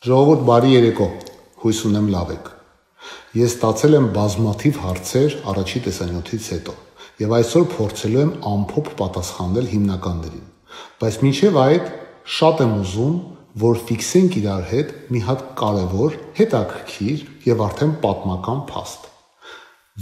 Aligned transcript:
Ժողովուրդ 0.00 0.44
բարի 0.48 0.70
երեկո։ 0.72 1.06
Հույս 1.60 1.78
ունեմ 1.84 2.06
լավ 2.08 2.30
եք։ 2.32 2.46
Ես 3.36 3.56
ստացել 3.58 3.96
եմ 3.98 4.06
բազմաթիվ 4.14 4.78
հարցեր 4.80 5.34
առաջի 5.52 5.82
տեսանյութից 5.86 6.46
հետո 6.54 6.74
եւ 7.20 7.34
այսօր 7.38 7.66
փորձելու 7.74 8.22
եմ 8.22 8.30
ամփոփ 8.50 8.88
պատասխանել 9.00 9.68
հիմնականներին։ 9.74 10.46
Բայց 11.04 11.18
մինչեւ 11.26 11.60
այդ 11.64 11.92
շատ 12.38 12.64
եմ 12.64 12.72
ուզում, 12.80 13.20
որ 13.66 13.84
ֆիքսենք 13.90 14.40
իրար 14.40 14.64
հետ 14.72 14.96
մի 15.12 15.22
հատ 15.28 15.44
կարևոր, 15.60 16.18
հետաքրքիր 16.40 17.28
եւ 17.50 17.62
արդեն 17.68 17.94
պատմական 18.08 18.66
փաստ, 18.72 19.06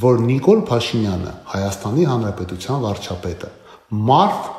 որ 0.07 0.25
Նիկոլ 0.31 0.67
Փաշինյանը, 0.71 1.37
Հայաստանի 1.59 2.11
Հանրապետության 2.15 2.83
վարչապետը, 2.87 3.55
մարդ, 4.15 4.51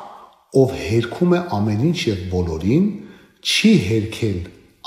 ով 0.60 0.80
հերքում 0.84 1.36
է 1.40 1.44
ամեն 1.56 1.84
ինչ 1.94 2.00
եւ 2.10 2.24
բոլորին, 2.36 2.88
չի 3.40 3.76
հերքել 3.88 4.40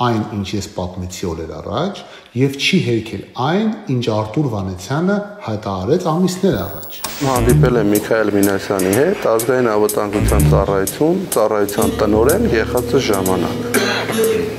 այն, 0.04 0.22
ինչ 0.38 0.48
ես 0.54 0.68
պատմեցի 0.78 1.28
օրեր 1.30 1.52
առաջ, 1.60 2.02
եւ 2.40 2.56
չի 2.58 2.80
հերքել 2.88 3.24
այն, 3.48 3.68
ինչ 3.94 4.04
Արտուր 4.14 4.48
Վանեցյանը 4.54 5.18
հայտարարեց 5.48 6.08
ամիսներ 6.14 6.58
առաջ։ 6.64 7.00
Հանդիպել 7.24 7.80
եմ 7.84 7.92
Միքայել 7.94 8.32
Մինասյանի 8.38 8.94
հետ, 8.98 9.28
ազգային 9.34 9.70
անվտանգության 9.74 10.48
ծառայություն, 10.54 11.24
ծառայության 11.38 11.96
տնօրեն 12.04 12.48
եղածը 12.54 13.04
ժամանակ։ 13.10 13.82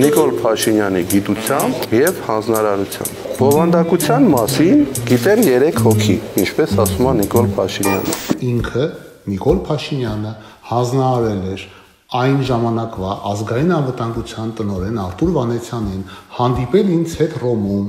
Նիկոլ 0.04 0.32
Փաշինյանի 0.42 1.02
գիտությամբ 1.12 1.92
եւ 1.94 2.16
հանձնարարությամբ։ 2.28 3.20
Բովանդակության 3.38 4.26
մասին 4.34 4.82
գիտեն 5.10 5.42
3 5.46 5.78
հոգի, 5.84 6.16
ինչպես 6.42 6.74
ասում 6.84 7.08
է 7.10 7.14
Նիկոլ 7.20 7.48
Փաշինյանը։ 7.58 8.18
Ինքը 8.50 8.86
Նիկոլ 9.34 9.60
Փաշինյանը 9.68 10.32
հանձնարարել 10.70 11.46
էր 11.54 11.66
այն 12.14 12.42
ժամանակվա 12.46 13.12
ազգային 13.30 13.72
անվտանգության 13.74 14.50
տնօրեն 14.58 14.98
Արտուր 15.02 15.30
Վանեցյանին 15.34 16.02
հանդիպել 16.36 16.92
ինձ 16.94 17.16
հետ 17.20 17.34
Ռոմում 17.42 17.88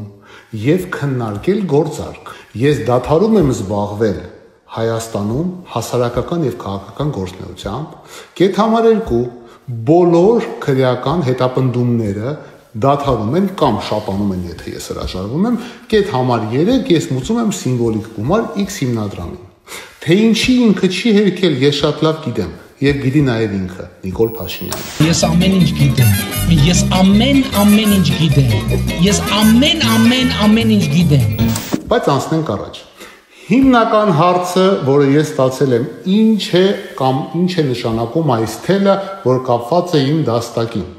եւ 0.65 0.87
քննարկել 0.95 1.61
գործարք։ 1.73 2.31
Ես 2.61 2.81
դադարում 2.87 3.37
եմ 3.41 3.51
զբաղվել 3.53 4.19
Հայաստանում 4.75 5.51
հասարակական 5.75 6.47
եւ 6.49 6.57
քաղաքական 6.65 7.11
գործնեությամբ, 7.15 7.93
կետ 8.41 8.59
համար 8.59 8.89
2 9.13 9.21
բոլոր 9.89 10.49
քրեական 10.65 11.23
հետապնդումները 11.29 12.33
դադարում 12.85 13.39
են 13.39 13.47
կամ 13.61 13.79
շապանում 13.87 14.33
են, 14.35 14.43
եթե 14.51 14.73
ես 14.75 14.89
հրաժարվում 14.91 15.47
եմ, 15.51 15.61
կետ 15.93 16.11
համար 16.17 16.45
3 16.57 16.91
ես 16.95 17.09
մուծում 17.13 17.41
եմ 17.45 17.55
սիմվոլիկ 17.61 18.11
գումար 18.17 18.45
X 18.65 18.81
հիմնադրամին։ 18.83 19.49
Թե 20.05 20.19
ինչի 20.25 20.59
ինքը 20.65 20.91
չի 20.91 21.17
հերքել, 21.21 21.59
ես 21.65 21.81
շատ 21.85 22.05
լավ 22.05 22.21
գիտեմ 22.25 22.53
եւ 22.83 22.97
գիտի 23.05 23.21
նաեւ 23.23 23.51
ինքը 23.55 23.83
Նիկոլ 24.03 24.31
Փաշինյանը։ 24.35 25.05
Ես 25.05 25.19
ամեն 25.23 25.53
ինչ 25.55 25.67
գիտեմ։ 25.77 26.55
Ես 26.65 26.79
ամեն 26.97 27.37
ամեն 27.61 27.93
ինչ 27.95 28.07
գիտեմ։ 28.19 28.89
Ես 29.05 29.21
ամեն 29.37 29.85
ամեն 29.93 30.33
ամեն 30.43 30.73
ինչ 30.75 30.87
գիտեմ։ 30.95 31.29
Բայց 31.93 32.09
անցնենք 32.15 32.51
առաջ։ 32.55 32.81
Հիմնական 33.45 34.11
հարցը, 34.17 34.65
որը 34.89 35.07
ես 35.13 35.31
ստացել 35.31 35.75
եմ, 35.77 35.85
ինչ 36.15 36.43
է 36.59 36.63
կամ 36.99 37.21
ինչ 37.39 37.51
է 37.55 37.65
նշանակում 37.69 38.33
այս 38.35 38.57
թելը, 38.65 38.95
որ 39.23 39.39
կապված 39.47 39.95
է 39.95 40.01
իմ 40.09 40.19
դաստակին։ 40.27 40.89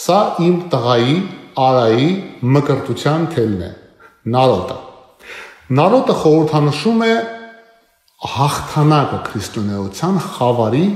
Սա 0.00 0.20
իմ 0.46 0.56
տղայի 0.72 1.18
Արայի 1.60 2.10
մկրտության 2.56 3.28
թելն 3.34 3.62
է։ 3.66 3.70
Նարոտը։ 4.32 4.78
Նարոտը 5.80 6.18
խորհրդանշում 6.22 7.04
է 7.04 7.12
հաղթանակը 8.30 9.18
քրիստոնեության 9.26 10.20
խավարի 10.30 10.86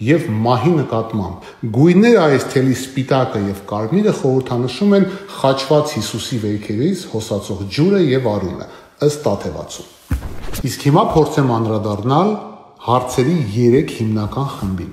եւ 0.00 0.26
մահի 0.44 0.72
նկատմամբ։ 0.78 1.48
Գույները 1.76 2.20
այս 2.24 2.46
թելի 2.54 2.76
սպիտակը 2.80 3.40
եւ 3.46 3.58
կարմիրը 3.70 4.14
խորհրդանշում 4.20 4.94
են 4.96 5.06
խաչված 5.40 5.94
Հիսուսի 5.96 6.38
վերքերից 6.44 7.02
հոսացող 7.12 7.60
ջուրը 7.76 8.00
եւ 8.06 8.28
արունը 8.30 8.68
ըստ 9.06 9.22
Տաթևացու։ 9.26 9.86
Իսկ 10.70 10.86
հիմա 10.88 11.04
փորձեմ 11.14 11.52
անդրադառնալ 11.56 12.32
հարցերի 12.80 13.36
3 13.52 13.94
հիմնական 13.98 14.48
խմբին։ 14.56 14.92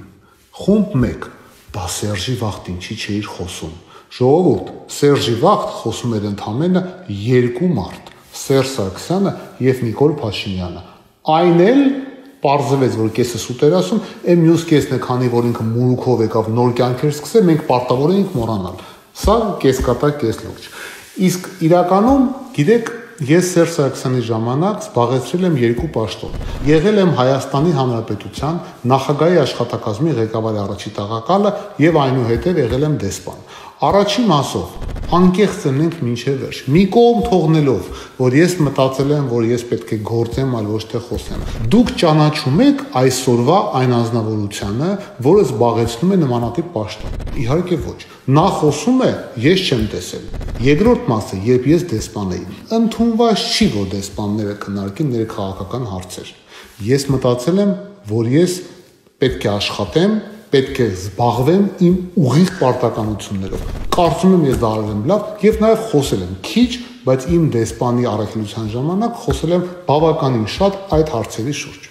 Խումբ 0.57 0.95
1. 1.07 1.27
Բա 1.77 1.85
Սերժի 1.93 2.35
վաղտ 2.41 2.69
ինչի 2.73 2.95
չէիր 2.97 3.27
խոսում։ 3.37 3.73
Ժողովուրդ, 4.17 4.69
Սերժի 4.97 5.33
վաղտ 5.41 5.73
խոսում 5.77 6.13
էր 6.17 6.27
ընդամենը 6.31 6.83
երկու 7.27 7.69
մարդ՝ 7.77 8.11
Սերժ 8.41 8.69
Սարգսյանը 8.73 9.33
եւ 9.67 9.81
Նիկոլ 9.87 10.13
Փաշինյանը։ 10.21 10.83
Այն 11.37 11.63
էլ 11.67 11.81
Պարզվեց, 12.47 12.93
որ 13.01 13.09
կեսը 13.17 13.41
սուտ 13.43 13.65
էր 13.67 13.75
ասում, 13.77 14.03
այն 14.31 14.43
մյուս 14.47 14.67
կեսն 14.71 14.95
է, 14.97 14.99
քանի 15.03 15.31
որ 15.33 15.49
ինքը 15.51 15.65
մուրուքով 15.67 16.23
եկավ 16.27 16.51
նոր 16.57 16.71
կյանքեր 16.77 17.11
սկսել, 17.17 17.47
մենք 17.47 17.65
պարտավոր 17.67 18.13
էինք 18.17 18.37
մոռանալ։ 18.37 18.85
Սա 19.17 19.35
կես 19.63 19.83
կատա, 19.87 20.11
կես 20.21 20.39
լուրջ։ 20.45 20.69
Իսկ 21.27 21.49
իրականում, 21.67 22.25
գիտեք, 22.57 22.91
ես 23.25 23.47
Սերժ 23.55 23.71
Սարգսյանի 23.73 24.19
ժամանակ 24.27 24.83
զբաղեցրել 24.83 25.45
եմ 25.47 25.55
երկու 25.57 25.87
պաշտոն։ 25.95 26.35
Եղել 26.67 26.99
եմ 27.01 27.13
Հայաստանի 27.17 27.71
Հանրապետության 27.77 28.59
նախագահի 28.91 29.39
աշխատակազմի 29.41 30.13
ղեկավարի 30.19 30.61
առաջի 30.63 30.91
տաղակալը 30.97 31.53
եւ 31.81 31.97
այնուհետեւ 32.03 32.61
եղել 32.61 32.85
եմ 32.87 32.99
դեսպան։ 33.01 33.46
Առաջի 33.77 34.23
մասով 34.25 34.69
անկեղծ 35.13 35.65
ենք 35.69 35.97
մինչև 36.01 36.37
վերջ։ 36.41 36.59
Մի 36.73 36.81
կողմ 36.95 37.17
թողնելով, 37.27 37.89
որ 38.17 38.35
ես 38.37 38.53
մտածել 38.65 39.11
եմ, 39.13 39.25
որ 39.29 39.43
ես 39.51 39.65
պետք 39.69 39.91
է 39.93 39.97
գործեմ, 40.07 40.55
այլ 40.57 40.69
ոչ 40.71 40.79
թե 40.93 41.01
խոսեմ։ 41.05 41.43
Դուք 41.75 41.91
ճանաչում 42.01 42.63
եք 42.65 42.81
այսօրվա 43.01 43.59
այն 43.77 43.93
անznավորությունը, 43.97 44.89
որը 45.27 45.43
զբաղեցնում 45.45 46.15
է 46.15 46.17
նմանատիպ 46.23 46.71
պաշտոն։ 46.73 47.21
Իհարկե 47.37 47.77
ոչ։ 47.85 47.99
Նա 48.33 48.45
խոսում 48.57 48.97
է, 49.05 49.11
ես 49.45 49.65
չեմ 49.67 49.83
տեսել։ 49.93 50.25
Երկրորդ 50.67 51.11
մասը, 51.13 51.39
երբ 51.47 51.67
ես 51.77 51.85
դեսպան 51.93 52.33
էի, 52.33 52.47
ընդունված 52.81 53.45
չի, 53.45 53.67
որ 53.77 53.91
դեսպանները 53.93 54.55
քննարկեն 54.65 55.13
ներքաղաքական 55.13 55.85
հարցեր։ 55.93 56.33
Ես 56.87 57.07
մտածել 57.13 57.61
եմ, 57.61 57.77
որ 58.09 58.33
ես 58.33 58.57
պետք 59.21 59.45
է 59.47 59.53
աշխատեմ 59.53 60.17
պետք 60.51 60.79
է 60.83 60.87
զբաղվեմ 60.93 61.63
իմ 61.87 61.95
ուղիղ 62.23 62.51
պարտականություններով։ 62.61 63.63
Կարծում 63.97 64.35
եմ 64.37 64.45
ես 64.47 64.59
դա 64.61 64.71
արել 64.77 64.91
եմ 64.93 65.01
լավ 65.11 65.45
եւ 65.47 65.59
նաեւ 65.63 65.85
խոսել 65.91 66.23
եմ 66.27 66.35
քիչ, 66.47 66.69
բայց 67.07 67.27
իմ 67.37 67.45
դեսպանի 67.57 68.07
առաքելության 68.11 68.69
ժամանակ 68.73 69.21
խոսել 69.23 69.55
եմ 69.57 69.65
բավականին 69.87 70.47
շատ 70.57 70.79
այդ 70.97 71.11
հարցերի 71.17 71.55
շուրջ։ 71.61 71.87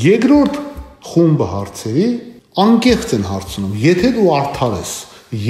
Երկրորդ 0.00 0.60
խումբը 1.10 1.48
հարցերի 1.50 2.08
անկեղծ 2.60 3.14
են 3.16 3.24
հարցնում։ 3.30 3.72
Եթե 3.80 4.10
դու 4.16 4.28
արդար 4.36 4.76
ես, 4.80 4.92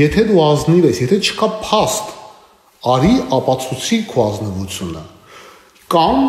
եթե 0.01 0.25
դու 0.31 0.41
ազնիվ 0.45 0.87
ես, 0.91 1.01
եթե 1.05 1.19
չկա 1.21 1.49
փաստ, 1.65 2.15
արի 2.91 3.15
ապացուցի 3.37 3.99
քո 4.11 4.23
ազնվությունը։ 4.31 5.03
Կամ 5.91 6.21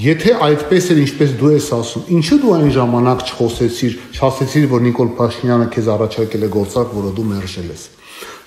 Եթե 0.00 0.32
այդպես 0.46 0.86
էր, 0.94 0.98
ինչպես 1.02 1.32
դու 1.40 1.50
ես 1.52 1.66
ասում, 1.76 2.04
ինչու 2.16 2.36
դու 2.40 2.52
այն 2.56 2.70
ժամանակ 2.76 3.24
չխոսեցիր, 3.26 3.96
չասեցիր, 4.16 4.68
որ 4.70 4.84
Նիկոլ 4.86 5.10
Փաշինյանը 5.18 5.66
քեզ 5.74 5.90
առաջարկել 5.94 6.46
է 6.46 6.48
գործարք, 6.54 6.94
որը 7.00 7.10
դու 7.18 7.26
մերժել 7.30 7.68
ես։ 7.74 7.82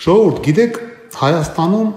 Ժողովուրդ, 0.03 0.39
գիտեք, 0.47 0.79
Հայաստանում 1.13 1.91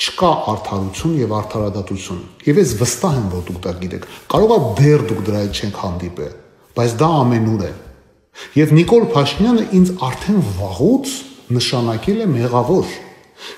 չկա 0.00 0.30
արդարություն 0.52 1.14
եւ 1.20 1.32
արդարադատություն։ 1.38 2.20
Եվ 2.44 2.60
ես 2.60 2.74
վստահ 2.80 3.16
եմ, 3.20 3.26
որ 3.32 3.42
դուք 3.48 3.58
դա 3.64 3.72
գիտեք։ 3.80 4.04
Կարող 4.34 4.52
է 4.52 4.60
դեռ 4.80 5.04
դուք 5.10 5.22
դրա 5.30 5.40
հետ 5.40 5.60
չենք 5.60 5.80
հանդիպել, 5.80 6.36
բայց 6.76 6.94
դա 7.00 7.10
ամենուր 7.20 7.64
է։ 7.64 7.72
Եվ 8.60 8.74
Նիկոլ 8.80 9.04
Փաշինյանը 9.16 9.64
ինձ 9.80 9.92
արդեն 10.10 10.40
վաղուց 10.60 11.16
նշանակել 11.56 12.20
է 12.20 12.28
մեղավոր։ 12.36 12.94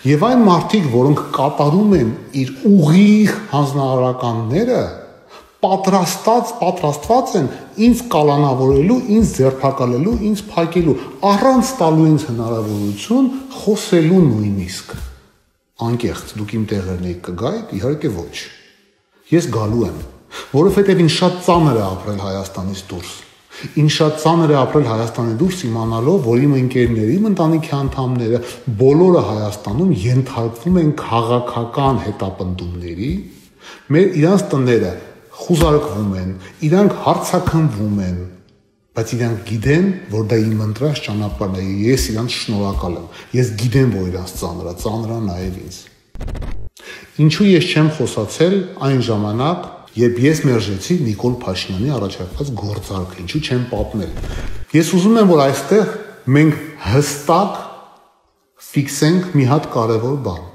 Եվ 0.06 0.24
այն 0.30 0.42
մարդիկ, 0.46 0.84
որոնք 0.92 1.22
կատարում 1.34 1.94
են 1.98 2.10
իր 2.42 2.50
ուղիղ 2.70 3.32
հանձնարարականները, 3.52 4.82
պատրաստած, 5.62 6.52
պատրաստված 6.58 7.34
են 7.38 7.48
ինձ 7.86 8.00
կալանավորելու, 8.10 8.96
ինձ 9.14 9.34
ձերբակալելու, 9.38 10.14
ինձ 10.28 10.40
փակելու, 10.50 10.94
առանց 11.30 11.68
տալու 11.78 12.06
ինձ 12.12 12.24
հնարավորություն 12.32 13.28
խոսելու 13.62 14.22
նույնիսկ։ 14.26 14.94
Անկեղծ, 15.86 16.32
դուք 16.38 16.54
իմ 16.58 16.64
տեղերն 16.72 17.06
եք 17.12 17.20
կգայիք, 17.28 17.74
իհարկե 17.78 18.10
ոչ։ 18.16 18.34
Ես 19.32 19.46
գալու 19.54 19.84
եմ, 19.86 20.00
որովհետև 20.52 21.02
ինձ 21.06 21.14
շատ 21.18 21.38
ծանր 21.46 21.78
է 21.78 21.84
ապրել 21.86 22.18
Հայաստանից 22.26 22.82
դուրս։ 22.90 23.12
Ինձ 23.78 23.92
շատ 23.92 24.18
ծանր 24.22 24.52
է 24.52 24.56
ապրել 24.58 24.86
Հայաստանի 24.88 25.34
դուրս 25.42 25.58
իմանալով, 25.68 26.20
որ 26.26 26.42
իմ 26.42 26.54
ընկերների, 26.58 27.16
իմ 27.20 27.26
ընտանիքի 27.30 27.72
անդամները 27.78 28.40
բոլորը 28.82 29.22
Հայաստանում 29.28 29.92
ենթարկվում 30.02 30.78
են 30.82 30.92
քաղաքական 31.02 32.00
հետապնդումների, 32.06 33.10
մեր 33.92 34.16
իրանց 34.22 34.46
տները 34.52 34.92
խուզարկվում 35.42 36.12
են, 36.22 36.30
իրանք 36.68 36.96
հարցակնվում 37.06 37.98
են, 38.06 38.18
բայց 38.92 39.12
իրանք 39.16 39.44
գիտեն, 39.48 39.86
որ 40.12 40.24
դա 40.28 40.38
իմ 40.42 40.58
ընտրած 40.66 40.98
ճանապարհն 41.06 41.60
է, 41.62 41.64
ես 41.88 42.02
իրանք 42.12 42.32
շնորհակալ 42.36 42.96
եմ։ 43.00 43.06
Ես 43.38 43.52
գիտեմ, 43.62 43.94
որ 43.96 44.08
իրանք 44.12 44.32
ծանր 44.42 44.66
է, 44.68 44.74
ծանր 44.82 45.12
է 45.12 45.20
նաև 45.28 45.56
ինձ։ 45.62 45.78
Ինչու 47.22 47.46
ես 47.48 47.70
չեմ 47.72 47.88
խոսացել 47.96 48.56
այն 48.88 49.00
ժամանակ, 49.08 49.66
երբ 50.02 50.20
ես 50.22 50.38
մերժեցի 50.48 50.94
Նիկոլ 51.08 51.34
Փաշինյանի 51.42 51.90
առաջարկած 51.96 52.52
գործարքը, 52.62 53.18
ինչու 53.22 53.42
չեմ 53.42 53.64
պատմել։ 53.72 54.12
Ես 54.72 54.92
ուզում 54.96 55.18
եմ, 55.22 55.32
որ 55.32 55.42
այստեղ 55.46 55.90
մենք 56.36 56.62
հստակ 56.92 57.58
ֆիքսենք 58.72 59.34
մի 59.36 59.44
հատ 59.52 59.68
կարևոր 59.72 60.16
բան։ 60.28 60.46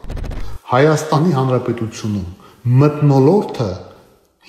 Հայաստանի 0.68 1.36
Հանրապետությունում 1.38 2.32
մտնոլորտը 2.82 3.70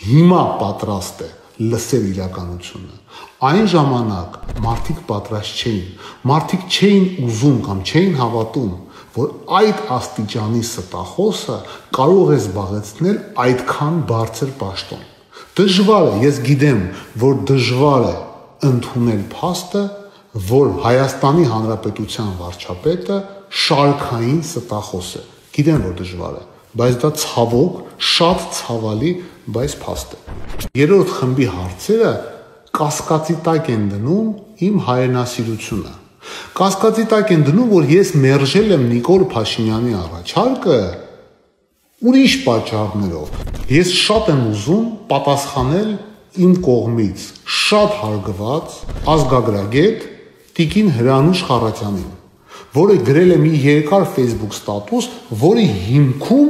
հիմա 0.06 0.42
պատրաստ 0.62 1.22
է 1.26 1.28
լսել 1.58 2.04
իրականությունը։ 2.12 2.96
Այն 3.48 3.64
ժամանակ 3.72 4.36
մարդիկ 4.62 4.98
պատրաստ 5.08 5.62
չէին։ 5.62 5.88
Մարդիկ 6.30 6.66
չէին 6.74 7.06
ուզում 7.28 7.56
կամ 7.66 7.80
չէին 7.88 8.14
հավատում, 8.18 8.72
որ 9.18 9.32
այդ 9.58 9.80
աստիճանի 9.96 10.62
ստախոսը 10.68 11.56
կարող 11.98 12.32
է 12.34 12.38
զբաղեցնել 12.38 13.18
այդքան 13.44 13.96
բարձր 14.10 14.52
պաշտոն։ 14.62 15.06
Դժվար 15.58 16.06
է, 16.08 16.12
ես 16.22 16.38
գիտեմ, 16.46 16.82
որ 17.18 17.40
դժվար 17.50 18.04
է 18.08 18.14
ընդունել 18.68 19.24
փաստը, 19.32 19.82
որ 20.48 20.70
Հայաստանի 20.84 21.48
Հանրապետության 21.48 22.30
վարչապետը 22.38 23.18
շարքային 23.64 24.40
ստախոս 24.44 25.10
է։ 25.18 25.22
Գիտեմ, 25.58 25.84
որ 25.88 25.94
դժվար 25.98 26.38
է, 26.38 26.44
բայց 26.76 26.98
դա 27.02 27.10
ցավոք 27.22 27.78
շատ 28.08 28.42
ցավալի, 28.58 29.12
բայց 29.56 29.76
փաստ 29.82 30.16
է։ 30.18 30.18
Երրորդ 30.78 31.14
խմբի 31.18 31.46
հարցերը 31.54 32.12
կասկածի 32.78 33.36
տակ 33.46 33.70
են 33.74 33.86
դնում 33.94 34.28
իմ 34.68 34.76
հայրենասիրությունը։ 34.88 35.94
Կասկածի 36.58 37.04
տակ 37.12 37.32
են 37.34 37.44
դնում, 37.48 37.70
որ 37.72 37.88
ես 37.94 38.10
մերժել 38.22 38.74
եմ 38.76 38.84
Նիկոլ 38.92 39.24
Փաշինյանի 39.32 39.94
առաջարկը 39.98 40.78
ուրիշ 42.08 42.34
պատճառներով։ 42.44 43.32
Ես 43.72 43.94
շատ 43.98 44.28
եմ 44.34 44.42
ուզում 44.52 44.84
պատասխանել 45.08 45.90
իմ 46.44 46.52
կողմից 46.68 47.24
շատ 47.58 47.96
հարգված 48.02 48.76
ազգագրագետ 49.14 50.06
Տիկին 50.58 50.92
Հրանուշ 50.98 51.42
Խարատյանին, 51.48 52.12
որը 52.78 52.96
գրել 53.08 53.30
է 53.34 53.38
մի 53.42 53.52
երկար 53.66 54.04
Facebook 54.14 54.52
ստատուս, 54.56 55.04
որի 55.42 55.66
հիմքում 55.88 56.48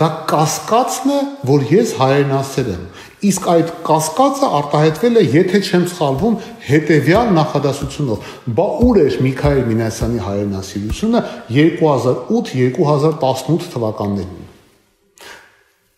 դա 0.00 0.06
կասկածն 0.30 1.10
է, 1.12 1.16
որ 1.46 1.64
ես 1.68 1.90
հայրենասեր 1.98 2.68
եմ։ 2.72 2.84
Իսկ 3.28 3.42
այդ 3.52 3.68
կասկածը 3.86 4.48
արտահայտվել 4.58 5.14
է, 5.20 5.22
եթե 5.36 5.58
չեմ 5.62 5.84
սխալվում, 5.92 6.34
հետևյալ 6.68 7.26
նախադասությունով. 7.36 8.18
«Բա 8.56 8.66
ուր 8.86 8.96
էր 9.02 9.14
Միքայել 9.26 9.64
Մինասյանի 9.68 10.20
հայրենասիրությունը 10.26 11.20
2008-2018 11.58 13.70
թվականներին»։ 13.76 14.42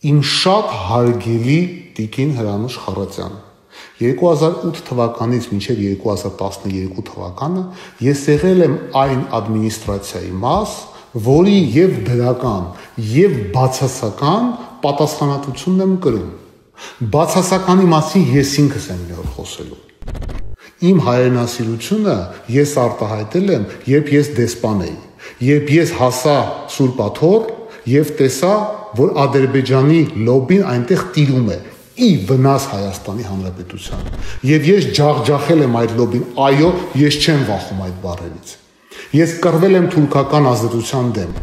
Իմ 0.05 0.17
շատ 0.35 0.65
հարգելի 0.85 1.59
Տիկին 1.97 2.31
Հրանուշ 2.37 2.75
Խառատյան 2.85 3.35
2008 3.95 4.81
թվականից 4.89 5.45
մինչև 5.53 5.77
2012 6.03 7.03
թվականը 7.07 7.61
ես 8.03 8.23
եղել 8.27 8.63
եմ 8.65 8.73
այն 9.01 9.21
ադմինիստրացիայի 9.37 10.31
մաս, 10.41 10.73
որի 11.25 11.59
եւ 11.71 11.93
դրական 12.09 12.65
եւ 13.15 13.37
բացասական 13.53 14.49
պատասխանատվությունն 14.83 15.83
եմ 15.85 15.93
կրում։ 16.03 16.33
Բացասականի 17.15 17.87
մասին 17.93 18.25
ես 18.35 18.51
ինքս 18.65 18.87
եմ 18.91 19.05
նոր 19.13 19.29
խոսելու։ 19.35 19.79
Իմ 20.89 20.99
հայրենասիրությունը 21.05 22.15
ես 22.51 22.73
արտահայտել 22.83 23.53
եմ, 23.55 23.63
երբ 23.95 24.11
ես 24.11 24.31
դեսպան 24.41 24.81
էի, 24.89 24.97
երբ 25.47 25.71
ես 25.71 25.93
հասա 26.01 26.35
Սուրբ 26.75 26.99
Աթոռ 27.05 27.47
եւ 27.95 28.11
տեսա, 28.19 28.51
որ 28.99 29.15
Ադրբեջանի 29.23 30.01
լոբին 30.27 30.67
այնտեղ 30.75 31.07
տիրում 31.15 31.49
է 31.55 31.59
ի 31.95 32.09
վնաս 32.29 32.69
Հայաստանի 32.75 33.27
Հանրապետության։ 33.31 34.07
Եվ 34.51 34.69
ես 34.71 34.87
ջախջախել 34.99 35.65
եմ 35.65 35.77
այդ 35.81 35.93
լոբին, 35.99 36.25
այո, 36.45 36.71
ես 37.05 37.19
չեմ 37.23 37.45
վախում 37.49 37.83
այդ 37.85 37.99
բառերից։ 38.05 38.55
Ես 39.15 39.37
կռվել 39.45 39.79
եմ 39.79 39.91
թուրքական 39.95 40.49
ազատության 40.55 41.13
դեմ 41.15 41.37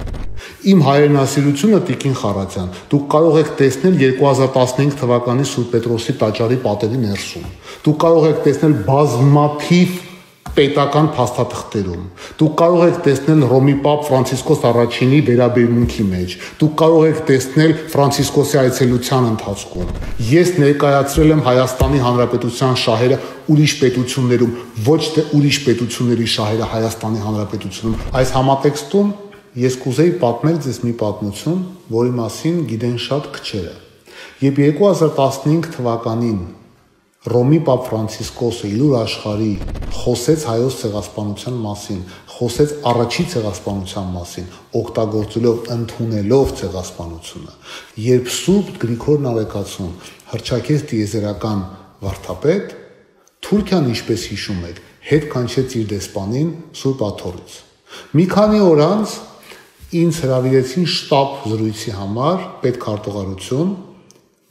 Իմ 0.62 0.82
հայրենասիրությունը 0.87 1.78
Տիկին 1.88 2.12
Խարատյան, 2.19 2.69
դուք 2.93 3.06
կարող 3.14 3.37
եք 3.40 3.49
տեսնել 3.58 3.96
2015 4.02 4.96
թվականի 5.00 5.46
Սուրբ 5.50 5.72
Պետրոսի 5.75 6.14
տաճարի 6.22 6.58
պատերի 6.66 7.00
ներսում։ 7.02 7.49
Դուք 7.87 7.99
կարող 8.04 8.26
եք 8.31 8.40
տեսնել 8.46 8.76
բազմաթիվ 8.87 9.96
պետական 10.56 11.08
փաստաթղթերում։ 11.16 12.02
Դուք 12.43 12.54
կարող 12.60 12.82
եք 12.88 12.99
տեսնել 13.06 13.44
Ռոմի 13.52 13.75
Պապ 13.87 14.04
Ֆրանցիսկոս 14.08 14.64
առաջինի 14.69 15.20
վերաբերմունքի 15.28 16.06
մեջ։ 16.12 16.37
Դուք 16.60 16.75
կարող 16.82 17.06
եք 17.08 17.20
տեսնել 17.32 17.75
Ֆրանցիսկոսի 17.93 18.60
այցելության 18.62 19.28
ընթացքում։ 19.32 19.90
Ես 20.32 20.54
ներկայացրել 20.62 21.32
եմ 21.32 21.43
Հայաստանի 21.49 22.02
Հանրապետության 22.06 22.81
շահերը 22.82 23.20
ուրիշ 23.52 23.75
պետություններում, 23.82 24.56
ոչ 24.93 25.02
թե 25.16 25.26
ուրիշ 25.40 25.58
պետությունների 25.66 26.28
շահերը 26.37 26.70
Հայաստանի 26.72 27.22
Հանրապետությունում։ 27.26 28.00
Այս 28.22 28.34
համատեքստում 28.37 29.12
Ես 29.52 29.75
կուզեի 29.82 30.12
պատմել 30.16 30.58
ձեզ 30.64 30.76
մի 30.81 30.93
պատմություն, 30.96 31.56
որի 31.93 32.12
մասին 32.16 32.60
գիտեն 32.70 32.94
շատ 33.04 33.26
քչերը։ 33.34 33.72
Երբ 34.40 34.60
2015 34.62 35.66
թվականին 35.75 36.38
Ռոմի 37.22 37.58
Պապ 37.62 37.84
Ֆրանցիսկոսը 37.86 38.69
իլուր 38.72 38.94
աշխարհի 38.98 39.50
խոսեց 39.94 40.44
հայոց 40.48 40.78
ցեղասպանության 40.80 41.58
մասին, 41.62 42.00
խոսեց 42.32 42.72
առաջի 42.90 43.24
ցեղասպանության 43.32 44.08
մասին, 44.16 44.48
օգտագործելով 44.80 45.60
ընդունելով 45.76 46.54
ցեղասպանությունը։ 46.62 47.54
Երբ 48.06 48.32
Սուրբ 48.38 48.72
Գրիգոր 48.82 49.22
Նավեկացուն 49.28 49.92
հրճակեց 50.32 50.82
դիեզերական 50.90 51.62
վարդապետ, 52.02 52.74
Թուրքիան, 53.46 53.86
ինչպես 53.92 54.26
հիշում 54.32 54.66
եք, 54.72 54.82
հետ 55.12 55.30
կանչեց 55.36 55.78
իր 55.78 55.86
դեսպանին 55.92 56.50
Սուրբ 56.82 57.06
Աթոռից։ 57.06 57.54
Մի 58.18 58.26
քանի 58.34 58.60
օր 58.66 58.82
անց 58.82 59.16
ինձ 60.02 60.20
հրավիրեցին 60.26 60.86
շտաբ 60.90 61.32
զրույցի 61.52 61.96
համար 62.02 62.44
պետքարտուղարություն, 62.62 63.72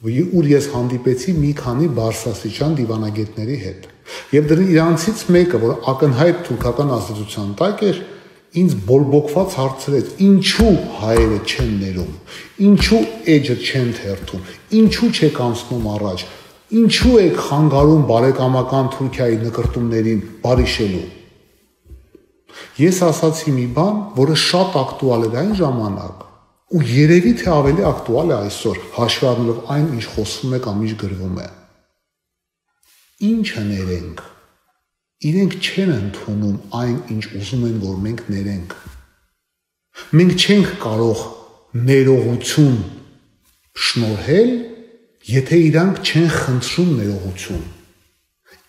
ուր 0.02 0.46
ես 0.50 0.64
հանդիպեցի 0.72 1.32
մի 1.38 1.50
քանի 1.62 1.88
բարձրաստիճան 1.94 2.72
դիվանագետների 2.78 3.58
հետ։ 3.62 3.84
Եվ 4.34 4.48
դրանց 4.50 4.72
իրանցից 4.72 5.20
մեկը, 5.36 5.60
որ 5.62 5.74
ակնհայտ 5.92 6.40
թուրքական 6.48 6.88
ազդեցության 6.96 7.52
տակ 7.60 7.84
էր, 7.86 8.00
ինձ 8.62 8.74
բորբոքված 8.88 9.54
հարցրեց. 9.62 10.08
ինչու 10.26 10.74
հայերը 10.98 11.38
չեն 11.52 11.70
ներում, 11.82 12.12
ինչու 12.66 13.02
էջը 13.34 13.56
չեն 13.62 13.88
թերթում, 14.02 14.42
ինչու 14.82 15.10
չեք 15.12 15.40
անցնում 15.46 15.86
առաջ, 15.92 16.26
ինչու 16.82 17.16
եք 17.22 17.40
խանգարում 17.46 18.04
բարեկամական 18.10 18.86
Թուրքիայի 18.92 19.38
նկարտումներին 19.46 20.20
բարիշելու? 20.42 21.06
Ես 22.82 22.98
ասացի 23.06 23.54
մի 23.56 23.66
բան, 23.76 23.96
որը 24.18 24.36
շատ 24.50 24.78
ակտուալ 24.82 25.26
էր 25.30 25.34
այն 25.42 25.52
ժամանակ, 25.62 26.22
ու 26.72 26.82
երևի 26.88 27.32
թե 27.42 27.50
ավելի 27.52 27.84
ակտուալ 27.88 28.32
է 28.32 28.36
այսօր, 28.38 28.78
հաշվի 28.96 29.26
առնելով 29.30 29.58
այն, 29.74 29.86
ինչ 29.96 30.04
խոսվում 30.12 30.54
է 30.56 30.60
կամ 30.66 30.82
ինչ 30.86 30.94
գրվում 31.02 31.36
է։ 31.42 31.48
Ինչը 33.28 33.64
ներենք։ 33.68 34.22
Իրենք 35.32 35.56
չեն 35.62 35.92
ընդունում 35.98 36.56
այն, 36.80 36.96
ինչ 37.12 37.24
ուզում 37.42 37.66
են, 37.68 37.76
որ 37.82 38.00
մենք 38.06 38.24
ներենք։ 38.32 38.74
Մենք 40.16 40.32
չենք 40.42 40.72
կարող 40.82 41.22
ներողություն 41.92 42.80
շնորհել, 43.82 44.52
եթե 45.32 45.58
իրանք 45.68 46.02
չեն 46.02 46.28
խնդրում 46.40 46.92
ներողություն 47.02 47.62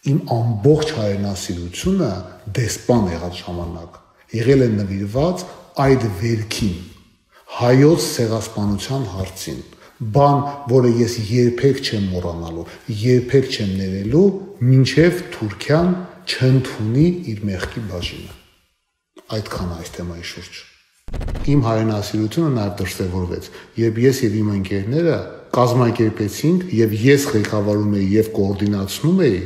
իմ 0.03 0.17
ամբողջ 0.35 0.89
հայրենասիրությունը 0.97 2.09
դեսպան 2.57 3.05
եղած 3.13 3.37
ժամանակ 3.39 3.99
եղել 4.33 4.63
է 4.65 4.67
նվիրված 4.73 5.43
այդ 5.83 6.07
վերքին 6.19 6.75
հայոց 7.53 8.05
ցեղասպանության 8.13 9.03
հարցին 9.13 9.61
բան, 10.13 10.39
որը 10.71 10.91
ես 10.99 11.15
երբեք 11.29 11.81
չեմ 11.83 12.05
մոռանալու, 12.13 12.65
երբեք 13.03 13.49
չեմ 13.53 13.73
ներելու, 13.79 14.23
մինչև 14.69 15.21
Թուրքիան 15.35 15.91
չընդունի 16.33 17.05
իր 17.33 17.43
մեղքի 17.49 17.83
բաժինը։ 17.91 18.35
Այդքան 19.37 19.73
այս 19.77 19.93
թեմայի 19.97 20.25
շուրջ։ 20.33 20.61
Իմ 21.53 21.63
հայրենասիրությունը 21.67 22.51
նաև 22.57 22.75
դրսևորվեց, 22.81 23.49
երբ 23.83 23.99
ես 24.03 24.21
եւ 24.23 24.37
իմ 24.41 24.51
ընկերները 24.53 25.17
կազմակերպեցինք 25.53 26.71
եւ 26.73 26.95
ես 27.03 27.25
ղեկավարում 27.33 27.97
էի 27.99 28.07
եւ 28.13 28.29
կոորդինացնում 28.37 29.19
էի 29.27 29.41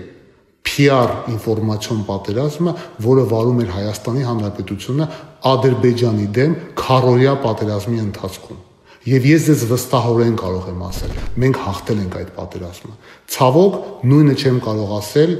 PR 0.77 1.13
ինֆորմացիոն 1.33 2.01
պատերազմը, 2.07 2.73
որը 3.07 3.25
վարում 3.33 3.61
էր 3.63 3.71
Հայաստանի 3.77 4.23
Հանրապետությունը 4.27 5.07
Ադրբեջանի 5.51 6.27
դեմ 6.37 6.55
քարորիա 6.77 7.33
պատերազմի 7.47 8.01
ընթացքում։ 8.05 8.63
Եվ 9.07 9.25
ես 9.27 9.43
ձեզ 9.47 9.61
վստահորեն 9.71 10.33
կարող 10.37 10.65
եմ 10.67 10.79
ասել, 10.83 11.11
մենք 11.41 11.59
հաղթել 11.63 11.99
ենք 12.03 12.15
այդ 12.21 12.31
պատերազմը։ 12.37 12.95
Ցավոք, 13.37 13.77
նույնը 14.11 14.35
չեմ 14.37 14.57
կարող 14.67 14.89
ասել 14.97 15.31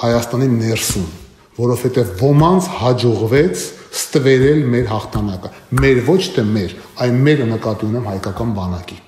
Հայաստանի 0.00 0.48
ներսում, 0.54 1.06
որովհետև 1.54 2.10
ոմանց 2.24 2.68
հաջողվեց 2.80 3.62
ստվերել 3.94 4.64
մեր 4.74 4.88
հաղթանակը։ 4.90 5.50
Մեր 5.78 6.00
ոչ 6.08 6.22
թե 6.34 6.44
մեր, 6.50 6.74
այլ 7.04 7.14
մեր 7.28 7.44
նկատի 7.54 7.88
ունեմ 7.92 8.08
հայկական 8.10 8.54
բանակի։ 8.58 8.98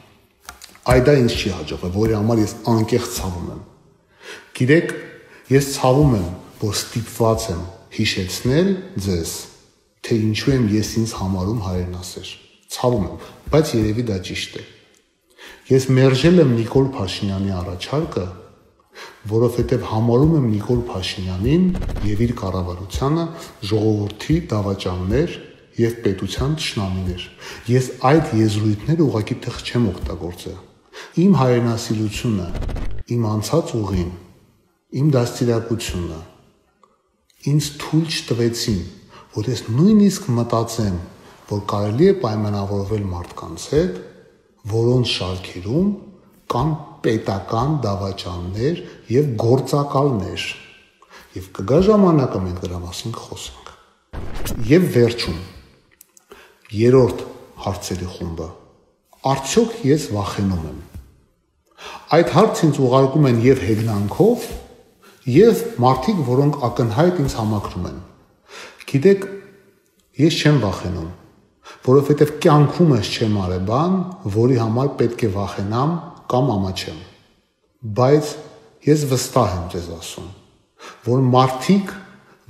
Այդ 0.87 1.07
դա 1.07 1.15
ինձ 1.27 1.35
չի 1.35 1.53
հաջողվել, 1.57 1.93
որի 1.97 2.17
համար 2.17 2.43
ես 2.45 2.53
անկեղծ 2.77 3.17
ցավում 3.17 3.49
եմ։ 3.57 3.63
Գիտեք, 4.57 4.93
Ես 5.47 5.67
ցավում 5.77 6.15
եմ, 6.17 6.31
որ 6.59 6.73
ստիպված 6.75 7.45
եմ 7.53 7.59
հիշեցնել 7.95 8.71
ձեզ, 9.05 9.35
թե 10.03 10.17
ինչու 10.27 10.51
եմ 10.57 10.65
ես 10.73 10.89
ինձ 10.99 11.13
համարում 11.21 11.61
հայրենասեր։ 11.67 12.33
Ցավում 12.77 13.05
եմ, 13.07 13.21
բայց 13.53 13.71
երևի 13.77 14.05
դա 14.09 14.17
ճիշտ 14.27 14.57
է։ 14.59 14.65
Ես 15.71 15.87
մերժել 15.99 16.43
եմ 16.43 16.51
Նիկոլ 16.57 16.89
Փաշինյանի 16.97 17.55
առաջարկը, 17.61 18.27
որովհետև 19.37 19.87
համարում 19.93 20.35
եմ 20.41 20.51
Նիկոլ 20.57 20.83
Փաշինյանին 20.91 21.65
եւ 22.11 22.27
իր 22.27 22.35
կառավարությանը 22.43 23.31
ժողովրդի 23.71 24.37
դավաճաններ 24.51 25.41
եւ 25.87 25.97
պետության 26.11 26.61
ճշնամիներ։ 26.67 27.27
Ես 27.71 27.91
այդ 28.11 28.37
եզրույթները 28.43 29.07
ուղակի 29.07 29.41
թղ 29.47 29.59
չեմ 29.63 29.91
օգտագործել։ 29.95 30.61
Իմ 31.23 31.35
հայրենասիրությունը, 31.39 32.47
իմ 33.15 33.27
անցած 33.37 33.75
ուղին, 33.77 34.15
իմ 34.97 35.09
դաստիարակությունը 35.17 36.19
ինձ 37.47 37.67
թույլ 37.83 38.07
չտվեցին, 38.17 38.79
որ 39.37 39.49
ես 39.53 39.63
նույնիսկ 39.77 40.29
մտածեմ, 40.37 40.97
որ 41.51 41.61
կարելի 41.71 42.07
է 42.11 42.15
պայմանավորվել 42.23 43.05
մարդկանց 43.13 43.67
հետ, 43.73 43.99
որոնց 44.73 45.13
շարքերում 45.13 45.91
կան 46.57 46.73
պետական 47.05 47.77
դավաճաններ 47.85 48.83
եւ 49.13 49.31
գործակալներ։ 49.45 50.47
Եվ 51.37 51.49
կգա 51.61 51.81
ժամանակը 51.87 52.43
մենք 52.47 52.61
դրա 52.65 52.83
մասին 52.87 53.17
կխոսենք։ 53.17 53.73
Եվ 54.67 54.87
վերջում 54.97 55.41
երրորդ 56.77 57.25
հարցերի 57.67 58.09
խումբը։ 58.17 58.47
Արդյոք 59.27 59.75
ես 59.87 60.07
վախենում 60.17 60.69
եմ։ 60.71 60.79
Այդ 62.17 62.33
հարցը 62.37 62.67
ինձ 62.67 62.79
ուղարկում 62.87 63.27
են 63.31 63.43
եւ 63.45 63.63
հեգնանքով, 63.67 64.47
եւ 65.27 65.63
մարդիկ, 65.83 66.19
որոնք 66.27 66.59
ակնհայտ 66.67 67.17
ինձ 67.25 67.33
համակրում 67.41 67.87
են։ 67.89 67.97
Գիտեք, 68.87 69.25
ես 70.23 70.37
չեմ 70.39 70.59
վախենում, 70.63 71.09
որովհետեւ 71.87 72.31
կյանքում 72.45 72.93
ես 72.95 73.11
չեմ 73.17 73.39
արել 73.43 73.65
բան, 73.71 73.97
որի 74.37 74.59
համար 74.63 74.93
պետք 75.01 75.25
է 75.27 75.31
վախենամ 75.35 75.97
կամ 76.31 76.53
ամաչեմ։ 76.57 77.01
Բայց 77.97 78.31
ես 78.87 79.03
վստահ 79.11 79.57
եմ 79.57 79.67
ձեզ 79.75 79.89
ասում, 79.97 80.31
որ 81.07 81.27
մարդիկ, 81.35 81.91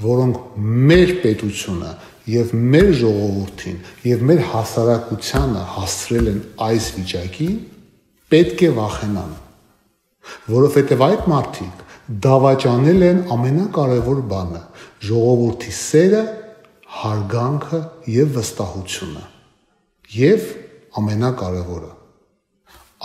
որոնք 0.04 0.60
մեր 0.92 1.14
պետությունը 1.24 1.94
եւ 2.28 2.52
մեր 2.76 2.92
ժողովրդին 3.00 3.80
եւ 4.10 4.22
մեր 4.28 4.44
հասարակությանը 4.52 5.64
հասցրել 5.76 6.30
են 6.32 6.40
այս 6.66 6.88
վիճակի, 6.96 7.48
պետք 8.34 8.64
է 8.66 8.70
վախենան, 8.76 9.34
որովհետեւ 10.52 11.04
այդ 11.06 11.28
մարդիկ 11.32 11.85
դավաճանել 12.06 13.04
են 13.06 13.20
ամենակարևոր 13.34 14.20
բանը՝ 14.30 14.62
ժողովրդի 15.10 15.72
սերը, 15.80 16.24
հարգանքը 17.02 17.80
եւ 18.14 18.28
վստահությունը։ 18.36 19.24
Եվ 20.16 20.50
ամենակարևորը 21.00 21.92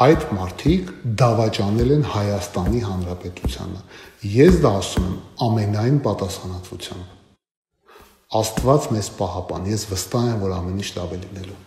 այդ 0.02 0.22
մարդիկ 0.38 0.92
դավաճանել 1.20 1.90
են 1.98 2.06
Հայաստանի 2.12 2.80
Հանրապետությանը։ 2.86 3.82
Ես 4.34 4.62
դա 4.64 4.72
ասում 4.82 5.10
եմ 5.10 5.18
ամենայն 5.48 5.98
պատասխանատվությամբ։ 6.06 7.18
Աստված 8.42 8.88
մեզ 8.96 9.10
պահապան։ 9.18 9.68
Ես 9.74 9.84
վստահ 9.92 10.30
եմ, 10.32 10.40
որ 10.46 10.56
ամեն 10.62 10.80
ինչ 10.80 10.90
լավ 10.96 11.12
է 11.12 11.20
լինելու։ 11.26 11.60